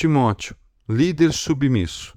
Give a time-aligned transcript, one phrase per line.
[0.00, 0.56] Timóteo,
[0.88, 2.16] líder submisso.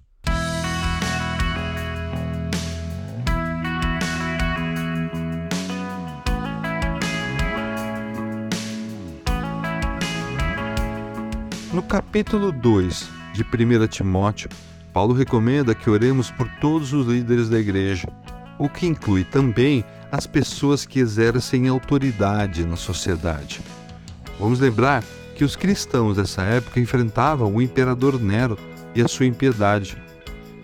[11.74, 14.50] No capítulo 2 de 1 Timóteo,
[14.94, 18.08] Paulo recomenda que oremos por todos os líderes da igreja,
[18.58, 23.60] o que inclui também as pessoas que exercem autoridade na sociedade.
[24.40, 25.04] Vamos lembrar
[25.34, 28.58] que os cristãos dessa época enfrentavam o imperador Nero
[28.96, 29.98] e a sua impiedade.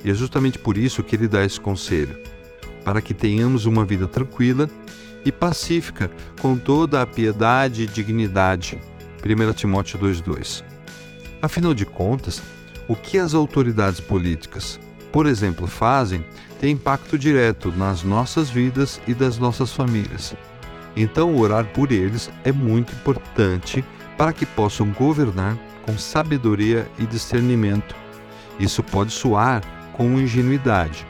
[0.04, 2.18] E é justamente por isso que ele dá esse conselho,
[2.84, 4.70] para que tenhamos uma vida tranquila
[5.26, 8.80] e pacífica, com toda a piedade e dignidade.
[9.24, 10.64] 1 Timóteo 2,2
[11.42, 12.42] Afinal de contas,
[12.88, 14.80] o que as autoridades políticas,
[15.12, 16.24] por exemplo, fazem
[16.60, 20.36] tem impacto direto nas nossas vidas e das nossas famílias.
[20.96, 23.84] Então, orar por eles é muito importante
[24.20, 27.96] para que possam governar com sabedoria e discernimento.
[28.60, 29.62] Isso pode soar
[29.94, 31.08] com ingenuidade,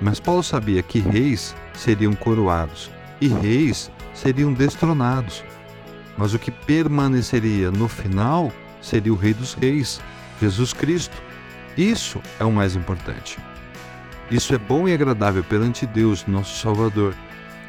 [0.00, 5.44] mas Paulo sabia que reis seriam coroados e reis seriam destronados.
[6.16, 10.00] Mas o que permaneceria no final seria o Rei dos Reis,
[10.40, 11.22] Jesus Cristo.
[11.76, 13.38] Isso é o mais importante.
[14.30, 17.14] Isso é bom e agradável perante Deus, nosso Salvador,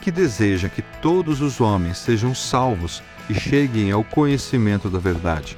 [0.02, 5.58] que deseja que todos os homens sejam salvos e cheguem ao conhecimento da verdade.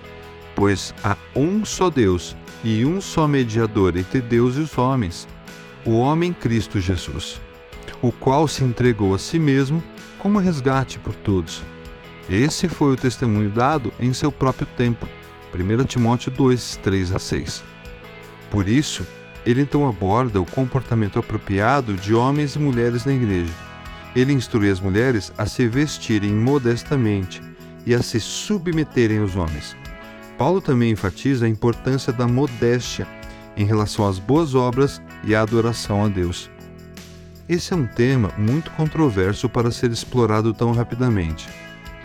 [0.56, 5.28] Pois há um só Deus e um só mediador entre Deus e os homens,
[5.86, 7.40] o homem Cristo Jesus,
[8.02, 9.81] o qual se entregou a si mesmo
[10.17, 11.62] como resgate por todos.
[12.30, 15.08] Esse foi o testemunho dado em seu próprio tempo
[15.53, 17.64] 1 Timóteo 2, 3 a 6.
[18.52, 19.06] Por isso,
[19.45, 23.53] ele então aborda o comportamento apropriado de homens e mulheres na igreja.
[24.16, 27.48] Ele instrui as mulheres a se vestirem modestamente
[27.90, 29.76] e a se submeterem aos homens.
[30.38, 33.08] Paulo também enfatiza a importância da modéstia
[33.58, 36.52] em relação às boas obras e à adoração a Deus.
[37.50, 41.50] Esse é um tema muito controverso para ser explorado tão rapidamente,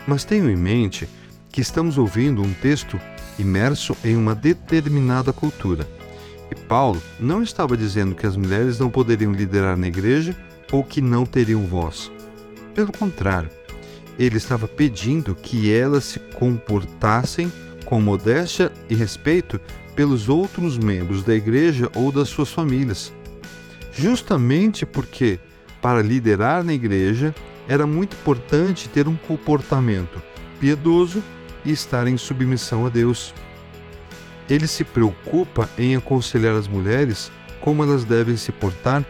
[0.07, 1.07] mas tenho em mente
[1.51, 2.99] que estamos ouvindo um texto
[3.37, 5.87] imerso em uma determinada cultura.
[6.49, 10.35] E Paulo não estava dizendo que as mulheres não poderiam liderar na igreja
[10.71, 12.11] ou que não teriam voz.
[12.73, 13.51] Pelo contrário,
[14.17, 17.51] ele estava pedindo que elas se comportassem
[17.85, 19.59] com modéstia e respeito
[19.95, 23.13] pelos outros membros da igreja ou das suas famílias.
[23.93, 25.39] Justamente porque,
[25.81, 27.33] para liderar na igreja,
[27.67, 30.21] era muito importante ter um comportamento
[30.59, 31.23] piedoso
[31.63, 33.33] e estar em submissão a Deus.
[34.49, 39.03] Ele se preocupa em aconselhar as mulheres como elas devem se portar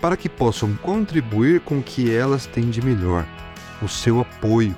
[0.00, 3.26] para que possam contribuir com o que elas têm de melhor,
[3.82, 4.76] o seu apoio.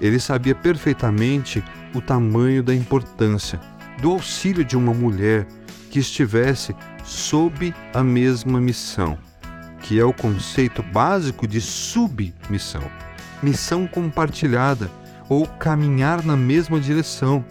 [0.00, 1.62] Ele sabia perfeitamente
[1.94, 3.60] o tamanho da importância
[4.00, 5.46] do auxílio de uma mulher
[5.90, 9.18] que estivesse sob a mesma missão,
[9.80, 12.82] que é o conceito básico de submissão,
[13.42, 14.90] missão compartilhada
[15.28, 17.44] ou caminhar na mesma direção.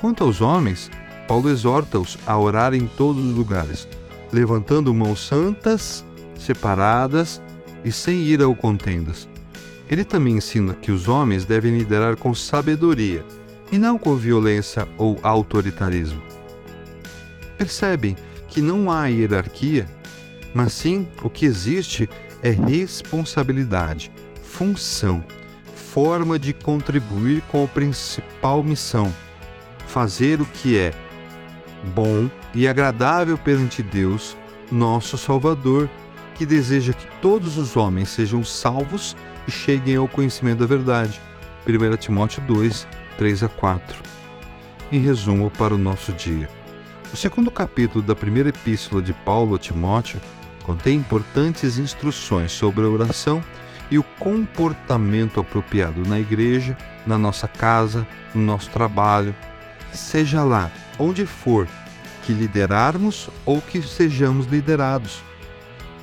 [0.00, 0.90] Quanto aos homens,
[1.26, 3.86] Paulo exorta-os a orar em todos os lugares,
[4.32, 6.04] levantando mãos santas,
[6.38, 7.42] separadas
[7.84, 9.28] e sem ira ou contendas.
[9.90, 13.24] Ele também ensina que os homens devem liderar com sabedoria
[13.72, 16.22] e não com violência ou autoritarismo.
[17.56, 18.16] Percebem
[18.48, 19.86] que não há hierarquia,
[20.54, 22.08] mas sim o que existe
[22.42, 24.10] é responsabilidade,
[24.42, 25.24] função
[25.98, 29.12] forma de contribuir com a principal missão:
[29.86, 30.92] fazer o que é
[31.94, 34.36] bom e agradável perante Deus,
[34.70, 35.88] nosso Salvador,
[36.34, 39.16] que deseja que todos os homens sejam salvos
[39.48, 41.18] e cheguem ao conhecimento da verdade.
[41.66, 42.86] 1 Timóteo 2,
[43.16, 43.96] 3 a 4.
[44.92, 46.48] Em resumo, para o nosso dia.
[47.12, 50.20] O segundo capítulo da primeira epístola de Paulo a Timóteo
[50.62, 53.42] contém importantes instruções sobre a oração
[53.90, 56.76] e o comportamento apropriado na igreja,
[57.06, 59.34] na nossa casa, no nosso trabalho,
[59.94, 61.66] seja lá onde for
[62.24, 65.22] que liderarmos ou que sejamos liderados.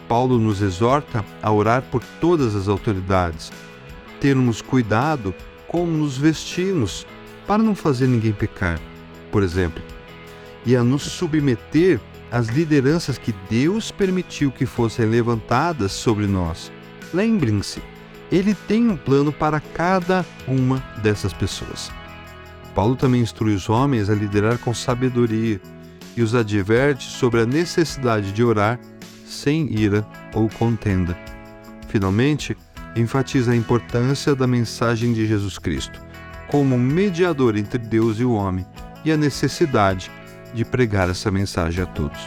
[0.07, 3.51] Paulo nos exorta a orar por todas as autoridades,
[4.19, 5.33] termos cuidado
[5.67, 7.05] como nos vestimos
[7.47, 8.79] para não fazer ninguém pecar,
[9.31, 9.83] por exemplo,
[10.65, 11.99] e a nos submeter
[12.31, 16.71] às lideranças que Deus permitiu que fossem levantadas sobre nós
[17.13, 17.81] Lembrem-se,
[18.29, 21.89] ele tem um plano para cada uma dessas pessoas.
[22.73, 25.61] Paulo também instrui os homens a liderar com sabedoria
[26.17, 28.77] e os adverte sobre a necessidade de orar
[29.25, 31.17] sem ira ou contenda.
[31.87, 32.55] Finalmente,
[32.95, 36.05] enfatiza a importância da mensagem de Jesus Cristo
[36.47, 38.65] como mediador entre Deus e o homem
[39.03, 40.11] e a necessidade
[40.53, 42.19] de pregar essa mensagem a todos.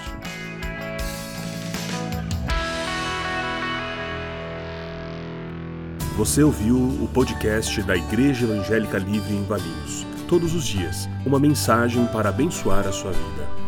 [6.17, 10.05] Você ouviu o podcast da Igreja Evangélica Livre em Valinhos.
[10.29, 13.68] Todos os dias, uma mensagem para abençoar a sua vida.